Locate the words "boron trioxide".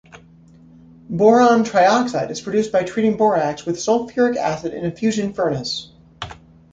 1.11-2.31